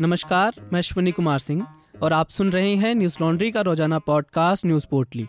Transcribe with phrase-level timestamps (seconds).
[0.00, 1.66] नमस्कार, मैं अश्विनी कुमार सिंह
[2.02, 5.22] और आप सुन रहे हैं न्यूज़ लॉन्ड्री का रोज़ाना पॉडकास्ट न्यूज़ पोर्टली।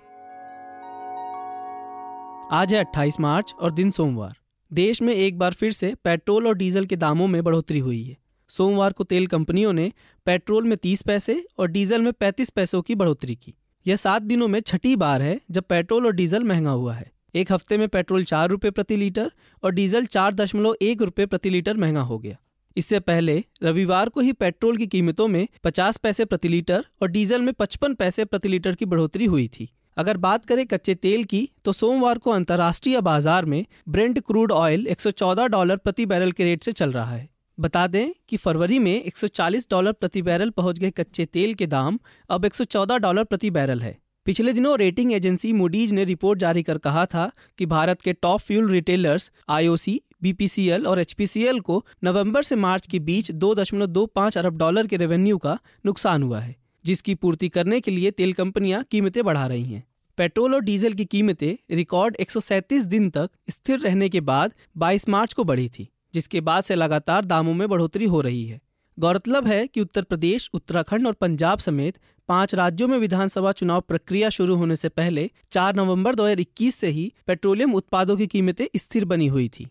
[2.52, 4.38] आज है 28 मार्च और दिन सोमवार।
[4.74, 8.18] देश में एक बार फिर से पेट्रोल और डीजल के दामों में बढ़ोतरी हुई है।
[8.50, 9.92] सोमवार को तेल कंपनियों ने
[10.26, 13.54] पेट्रोल में 30 पैसे और डीजल में 35 पैसों की बढ़ोतरी की।
[13.88, 17.52] यह सात दिनों में छठी बार है जब पेट्रोल और डीजल महँगा हुआ है। एक
[17.52, 19.32] हफ़्ते में पेट्रोल चार रुपए प्रति लीटर
[19.64, 22.38] और डीजल चार दशमलव एक रुपए प्रति लीटर महँगा हो गया।
[22.78, 27.42] इससे पहले रविवार को ही पेट्रोल की कीमतों में 50 पैसे प्रति लीटर और डीजल
[27.42, 31.50] में 55 पैसे प्रति लीटर की बढ़ोतरी हुई थी। अगर बात करें कच्चे तेल की
[31.66, 36.64] तो सोमवार को अंतर्राष्ट्रीय बाज़ार में ब्रेंड क्रूड ऑयल 114 डॉलर प्रति बैरल के रेट
[36.64, 37.28] से चल रहा है।
[37.58, 42.00] बता दें कि फरवरी में 140 डॉलर प्रति बैरल पहुँच गए कच्चे तेल के दाम,
[42.30, 46.78] अब 114 डॉलर प्रति बैरल है। पिछले दिनों रेटिंग एजेंसी मूडीज ने रिपोर्ट जारी कर
[46.78, 52.56] कहा था कि भारत के top fuel retailers, IOC BPCL और एचपीसीएल को नवंबर से
[52.58, 57.80] मार्च के बीच 2.25 अरब डॉलर के रेवेन्यू का नुकसान हुआ है, जिसकी पूर्ति करने
[57.82, 59.84] के लिए तेल कंपनियाँ कीमतें बढ़ा रही हैं।
[60.18, 62.30] पेट्रोल और डीजल की कीमतें रिकॉर्ड एक
[62.88, 67.26] दिन तक स्थिर रहने के बाद 22 मार्च को बढ़ी थी, जिसके बाद से लगातार
[67.26, 68.60] दामों में बढ़ोतरी हो रही है।
[68.98, 71.98] गौरतलब है कि उत्तर प्रदेश, उत्तराखंड और पंजाब समेत
[72.30, 77.12] पाँच राज्यों में विधानसभा चुनाव प्रक्रिया शुरू होने से पहले 4 नवंबर 2021 से ही
[77.28, 79.68] पेट्रोलियम उत्पादों की कीमतें स्थिर बनी हुई थी।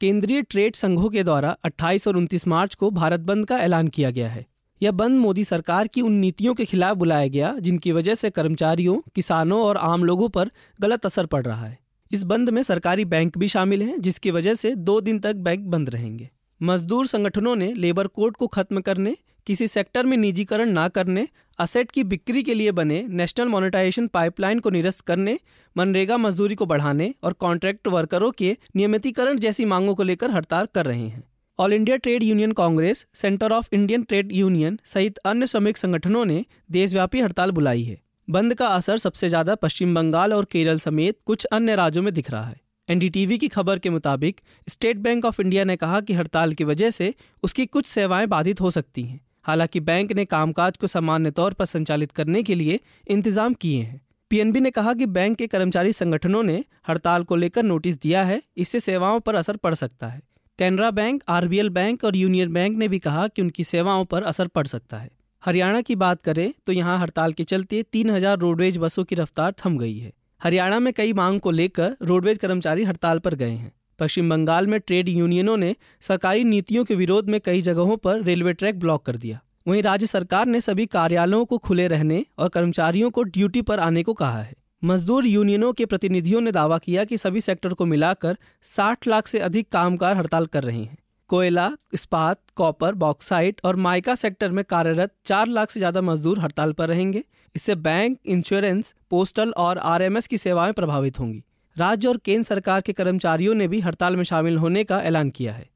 [0.00, 4.10] केंद्रीय ट्रेड संघों के द्वारा 28 और 29 मार्च को भारत बंद का ऐलान किया
[4.10, 4.46] गया है।
[4.82, 9.00] यह बंद मोदी सरकार की उन नीतियों के खिलाफ बुलाया गया, जिनकी वजह से कर्मचारियों,
[9.14, 11.78] किसानों और आम लोगों पर गलत असर पड़ रहा है।
[12.12, 15.60] इस बंद में सरकारी बैंक भी शामिल हैं, जिसकी वजह से दो दिन तक बैंक
[15.60, 16.30] बंद रहेंगे।
[16.62, 21.90] मजदूर संगठनों ने लेबर कोड को खत्म करने, किसी सेक्टर में निजीकरण न करने असेट
[21.90, 25.38] की बिक्री के लिए बने नेशनल मोनेटाइजेशन पाइपलाइन को निरस्त करने,
[25.76, 30.86] मनरेगा मजदूरी को बढ़ाने और कॉन्ट्रैक्ट वर्करों के नियमितीकरण जैसी मांगों को लेकर हड़ताल कर
[30.86, 31.22] रहे हैं।
[31.58, 36.44] All India Trade Union Congress, Centre of Indian Trade Union सहित अन्य श्रमिक संगठनों ने
[36.70, 41.44] देशव्यापी हड़ताल बुलाई है। बंद का असर सबसे ज़्यादा पश्चिम बंगाल और केरल समेत कुछ
[41.44, 45.64] अन्य राज्यों में दिख रहा है। एनडीटीवी की खबर के मुताबिक, स्टेट बैंक ऑफ़ इंडिया
[45.64, 49.80] ने कहा कि हड़ताल की वजह से उसकी कुछ सेवाएँ बाधित हो सकती हैं। हालाँकि
[49.82, 54.00] बैंक ने कामकाज को सामान्य तौर पर संचालित करने के लिए इंतज़ाम किए हैं।
[54.30, 58.42] पीएनबी ने कहा कि बैंक के कर्मचारी संगठनों ने हड़ताल को लेकर नोटिस दिया है,
[58.56, 60.20] इससे सेवाओं पर असर पड़ सकता है।
[60.58, 64.46] कैनरा बैंक, आरबीएल बैंक और यूनियन बैंक ने भी कहा कि उनकी सेवाओं पर असर
[64.48, 65.10] पड़ सकता है।
[65.42, 69.54] हरियाणा की बात करें तो यहाँ हड़ताल के चलते तीन हज़ार रोडवेज़ बसों की रफ्तार
[69.64, 73.72] थम गई है। हरियाणा में कई मांग को लेकर रोडवेज़ कर्मचारी हड़ताल पर गए हैं।
[73.98, 78.52] पश्चिम बंगाल में ट्रेड यूनियनों ने सरकारी नीतियों के विरोध में कई जगहों पर रेलवे
[78.52, 83.10] ट्रैक ब्लॉक कर दिया। वहीं राज्य सरकार ने सभी कार्यालयों को खुले रहने और कर्मचारियों
[83.10, 84.54] को ड्यूटी पर आने को कहा है।
[84.84, 89.38] मजदूर यूनियनों के प्रतिनिधियों ने दावा किया कि सभी सेक्टर को मिलाकर 60 लाख से
[89.38, 90.96] अधिक कामगार हड़ताल कर रहे हैं।
[91.30, 96.72] कोयला, इस्पात, कॉपर, बॉक्साइट और माइका सेक्टर में कार्यरत चार लाख से ज़्यादा मजदूर हड़ताल
[96.72, 101.42] पर रहेंगे। इससे बैंक, इंश्योरेंस, पोस्टल और आरएमएस की सेवाएँ प्रभावित होंगी।
[101.78, 105.52] राज्य और केंद्र सरकार के कर्मचारियों ने भी हड़ताल में शामिल होने का ऐलान किया
[105.52, 105.70] है।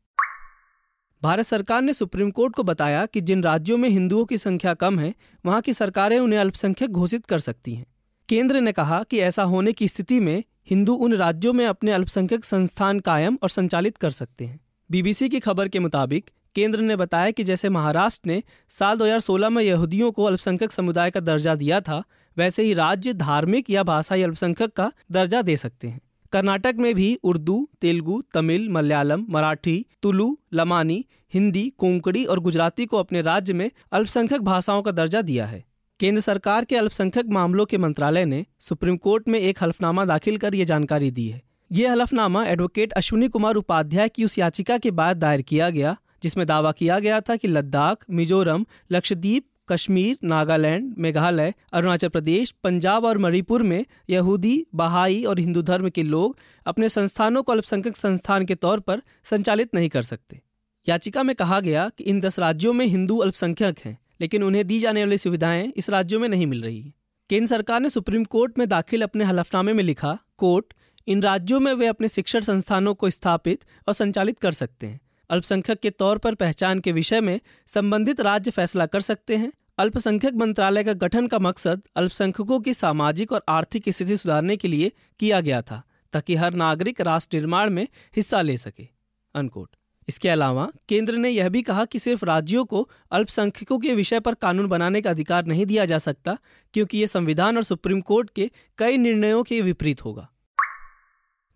[1.22, 4.98] भारत सरकार ने सुप्रीम कोर्ट को बताया कि जिन राज्यों में हिंदुओं की संख्या कम
[4.98, 5.14] है,
[5.46, 7.86] वहाँ की सरकारें उन्हें अल्पसंख्यक घोषित कर सकती हैं।
[8.28, 12.44] केंद्र ने कहा कि ऐसा होने की स्थिति में हिंदू उन राज्यों में अपने अल्पसंख्यक
[12.44, 17.30] संस्थान कायम और संचालित कर सकते हैं। बीबीसी की खबर के मुताबिक, केंद्र ने बताया
[17.30, 22.04] कि जैसे महाराष्ट्र ने साल 2016 में यहूदियों को अल्पसंख्यक समुदाय का दर्जा दिया था
[22.38, 26.00] वैसे ही राज्य धार्मिक या भाषाई अल्पसंख्यक का दर्जा दे सकते हैं।
[26.32, 31.04] कर्नाटक में भी उर्दू, तेलुगु, तमिल, मलयालम, मराठी, तुलु, लमानी,
[31.34, 35.64] हिंदी, कोंकणी और गुजराती को अपने राज्य में अल्पसंख्यक भाषाओं का दर्जा दिया है।
[36.00, 40.54] केंद्र सरकार के अल्पसंख्यक मामलों के मंत्रालय ने सुप्रीम कोर्ट में एक हल्फनामा दाखिल कर
[40.54, 45.16] ये जानकारी दी है। ये हलफनामा एडवोकेट अश्विनी कुमार उपाध्याय की उस याचिका के बाद
[45.16, 51.54] दायर किया गया, जिसमें दावा किया गया था कि लद्दाख, मिजोरम, लक्षद्वीप कश्मीर, नागालैंड, मेघालय,
[51.72, 57.42] अरुणाचल प्रदेश, पंजाब और मणिपुर में यहूदी, बहाई और हिंदू धर्म के लोग अपने संस्थानों
[57.42, 60.40] को अल्पसंख्यक संस्थान के तौर पर संचालित नहीं कर सकते।
[60.88, 64.80] याचिका में कहा गया कि इन दस राज्यों में हिंदू अल्पसंख्यक हैं, लेकिन उन्हें दी
[64.80, 66.94] जाने वाली सुविधाएँ इस राज्यों में नहीं मिल रही
[67.30, 70.74] केंद्र सरकार ने सुप्रीम कोर्ट में दाखिल अपने हलफनामे में लिखा, कोर्ट,
[71.06, 75.00] इन राज्यों में वे अपने शिक्षण संस्थानों को स्थापित और संचालित कर सकते हैं।
[75.32, 80.34] अल्पसंख्यक के तौर पर पहचान के विषय में संबंधित राज्य फैसला कर सकते हैं। अल्पसंख्यक
[80.34, 85.40] मंत्रालय का गठन का मकसद अल्पसंख्यकों की सामाजिक और आर्थिक स्थिति सुधारने के लिए किया
[85.40, 85.82] गया था,
[86.12, 88.88] ताकि हर नागरिक राष्ट्र निर्माण में हिस्सा ले सके।
[89.34, 89.68] अनकोट।
[90.08, 94.34] इसके अलावा, केंद्र ने यह भी कहा कि सिर्फ़ राज्यों को अल्पसंख्यकों के विषय पर
[94.34, 96.38] कानून बनाने का अधिकार नहीं दिया जा सकता,
[96.74, 100.28] क्योंकि ये संविधान और सुप्रीम कोर्ट के कई निर्णयों के विपरीत होगा।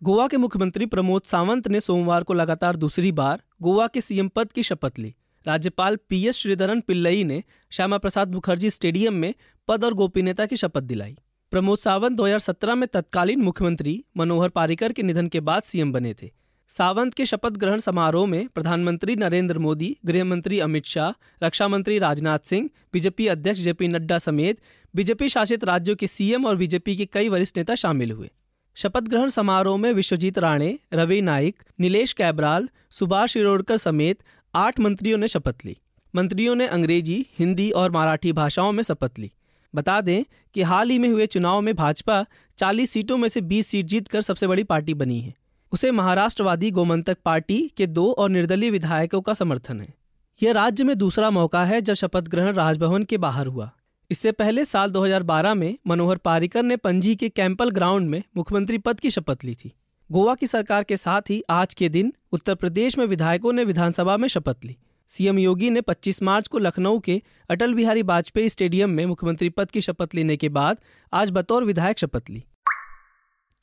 [0.02, 4.52] गोवा के मुख्यमंत्री प्रमोद सावंत ने सोमवार को लगातार दूसरी बार गोवा के सीएम पद
[4.52, 5.14] की शपथ ली।
[5.46, 9.34] राज्यपाल पी एस श्रीधरन पिल्लई ने श्यामा प्रसाद मुखर्जी स्टेडियम में
[9.68, 11.16] पद और गोपनीयता की शपथ दिलाई।
[11.50, 16.30] प्रमोद सावंत 2017 में तत्कालीन मुख्यमंत्री मनोहर पारिकर के निधन के बाद सीएम बने थे।
[16.68, 21.98] सावंत के शपथ ग्रहण समारोह में प्रधानमंत्री नरेंद्र मोदी गृह मंत्री अमित शाह रक्षा मंत्री
[21.98, 24.60] राजनाथ सिंह, बीजेपी अध्यक्ष जेपी नड्डा समेत
[24.94, 28.30] बीजेपी शासित राज्यों के सीएम और बीजेपी के कई वरिष्ठ नेता शामिल हुए।
[28.76, 34.18] शपथ ग्रहण समारोह में विश्वजीत राणे, रवि नाइक नीलेश कैबराल, सुभाष शिरोडकर समेत
[34.54, 35.76] आठ मंत्रियों ने शपथ ली।
[36.14, 39.32] मंत्रियों ने अंग्रेज़ी, हिंदी और मराठी भाषाओं में शपथ ली।
[39.74, 40.24] बता दें
[40.54, 42.26] कि हाल ही में हुए चुनाव में भाजपा
[42.58, 45.34] 40 सीटों में से 20 सीट जीतकर सबसे बड़ी पार्टी बनी है।
[45.72, 49.94] उसे महाराष्ट्रवादी गोमंतक पार्टी के दो और निर्दलीय विधायकों का समर्थन है।
[50.42, 53.72] यह राज्य में दूसरा मौका है जब शपथ ग्रहण राजभवन के बाहर हुआ।
[54.10, 59.00] इससे पहले साल 2012 में मनोहर पारिकर ने पंजी के कैंपल ग्राउंड में मुख्यमंत्री पद
[59.00, 59.72] की शपथ ली थी।
[60.12, 64.16] गोवा की सरकार के साथ ही आज के दिन उत्तर प्रदेश में विधायकों ने विधानसभा
[64.16, 64.76] में शपथ ली।
[65.08, 69.70] सीएम योगी ने 25 मार्च को लखनऊ के अटल बिहारी वाजपेयी स्टेडियम में मुख्यमंत्री पद
[69.70, 70.76] की शपथ लेने के बाद
[71.12, 72.44] आज बतौर विधायक शपथ ली।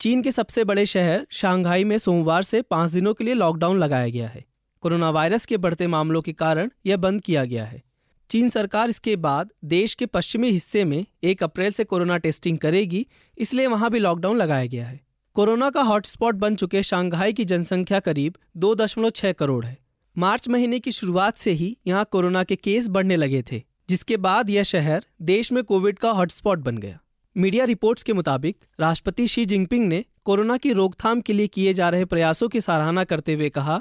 [0.00, 4.08] चीन के सबसे बड़े शहर शांघाई में सोमवार से पाँच दिनों के लिए लॉकडाउन लगाया
[4.08, 4.44] गया है।
[4.80, 7.83] कोरोना वायरस के बढ़ते मामलों के कारण यह बंद किया गया है।
[8.30, 13.06] चीन सरकार इसके बाद देश के पश्चिमी हिस्से में एक अप्रैल से कोरोना टेस्टिंग करेगी,
[13.38, 15.00] इसलिए वहाँ भी लॉकडाउन लगाया गया है।
[15.36, 19.76] कोरोना का हॉटस्पॉट बन चुके शांघाई की जनसंख्या करीब दो दशमलव छह करोड़ है।
[20.16, 24.50] मार्च महीने की शुरुआत से ही यहाँ कोरोना के केस बढ़ने लगे थे, जिसके बाद
[24.50, 26.98] यह शहर देश में कोविड का हॉटस्पॉट बन गया।
[27.36, 31.88] मीडिया रिपोर्ट्स के मुताबिक, राष्ट्रपति शी जिनपिंग ने कोरोना की रोकथाम के लिए किए जा
[31.88, 33.80] रहे प्रयासों की सराहना करते हुए कहा,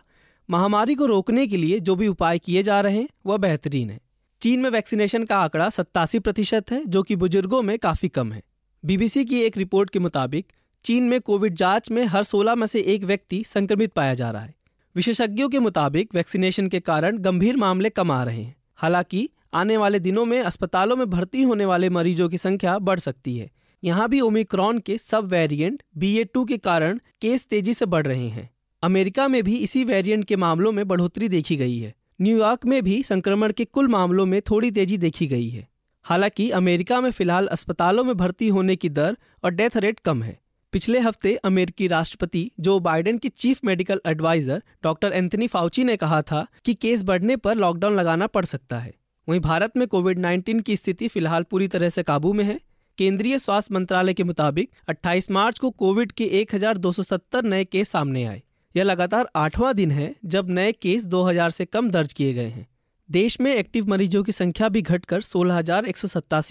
[0.50, 4.00] महामारी को रोकने के लिए जो भी उपाय किए जा रहे हैं, वह बेहतरीन है।
[4.44, 8.44] चीन में वैक्सीनेशन का आंकड़ा सत्तासी प्रतिशत है, जो कि बुज़ुर्गों में काफ़ी कम है।
[8.86, 10.48] बीबीसी की एक रिपोर्ट के मुताबिक,
[10.84, 14.42] चीन में कोविड जाँच में हर 16 में से एक व्यक्ति संक्रमित पाया जा रहा
[14.42, 14.56] है।
[14.96, 20.00] विशेषज्ञों के मुताबिक, वैक्सीनेशन के कारण गंभीर मामले कम आ रहे हैं। हालाँकि, आने वाले
[20.00, 23.52] दिनों में अस्पतालों में भर्ती होने वाले मरीजों की संख्या बढ़ सकती है।
[23.84, 28.50] यहाँ भी ओमिक्रॉन के सब वेरिएंट बी के कारण केस तेज़ी से बढ़ रहे हैं।
[28.84, 33.04] अमेरिका में भी इसी वेरिएंट के मामलों में बढ़ोतरी देखी गई है। न्यूयॉर्क में भी
[33.04, 35.68] संक्रमण के कुल मामलों में थोड़ी तेज़ी देखी गई है।
[36.04, 40.40] हालाँकि अमेरिका में फ़िलहाल अस्पतालों में भर्ती होने की दर और डेथ रेट कम है।
[40.72, 46.22] पिछले हफ़्ते अमेरिकी राष्ट्रपति जो बाइडेन की chief medical adviser doctor Anthony Fauci ने कहा
[46.22, 48.94] था कि केस बढ़ने पर लॉकडाउन लगाना पड़ सकता है।
[49.30, 52.60] वहीं भारत में कोविड 19 की स्थिति फ़िलहाल पूरी तरह से काबू में है।
[52.98, 58.44] केंद्रीय स्वास्थ्य मंत्रालय के मुताबिक 28 मार्च को कोविड के 1270 नए केस सामने आए।
[58.76, 62.68] यह लगातार आठवां दिन है जब नए केस 2000 से कम दर्ज किए गए हैं।
[63.12, 65.60] देश में एक्टिव मरीजों की संख्या भी घटकर सोलह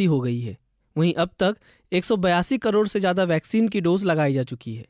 [0.07, 0.59] हो गई है।
[0.97, 1.57] वहीं अब तक
[1.93, 4.87] एक सौ बयासी करोड़ से ज़्यादा वैक्सीन की डोज लगाई जा चुकी है।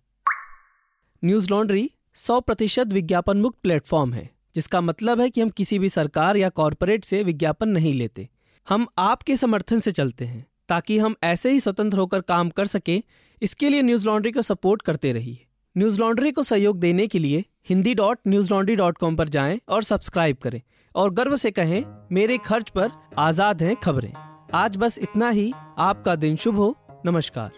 [1.25, 5.89] न्यूज़ लॉन्ड्री 100 प्रतिशत विज्ञापन मुक्त प्लेटफॉर्म है, जिसका मतलब है कि हम किसी भी
[5.89, 8.29] सरकार या कॉरपोरेट से विज्ञापन नहीं लेते।
[8.69, 13.03] हम आपके समर्थन से चलते हैं, ताकि हम ऐसे ही स्वतंत्र होकर काम कर सके।
[13.43, 15.47] इसके लिए न्यूज़ लॉन्ड्री को सपोर्ट करते रहिए।
[15.77, 18.19] न्यूज़ लॉन्ड्री को सहयोग देने के लिए Hindi dot
[18.51, 20.61] Newslaundry dot com पर जाएँ और सब्सक्राइब करें
[20.95, 24.13] और गर्व से कहें, मेरे खर्च पर आज़ाद हैं खबरें।
[24.55, 26.77] आज बस इतना ही। आपका दिन शुभ हो।
[27.07, 27.51] नमस्कार।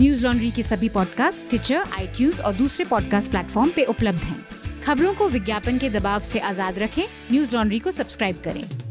[0.00, 4.44] न्यूज़ लॉन्ड्री के सभी पॉडकास्ट ट्विटर आई और दूसरे पॉडकास्ट प्लेटफॉर्म पे उपलब्ध हैं।
[4.82, 8.83] खबरों को विज्ञापन के दबाव से आज़ाद रखें। न्यूज़ लॉन्ड्री को सब्सक्राइब करें।